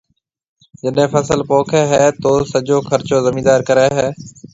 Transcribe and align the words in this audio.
جڏَي 0.81 1.05
فصل 1.13 1.39
پوکيَ 1.49 1.81
ھيََََ 1.91 2.05
تو 2.21 2.31
سجو 2.51 2.77
خرچو 2.89 3.17
زميندار 3.25 3.59
ڪرَي 3.67 3.87
ھيََََ 3.97 4.07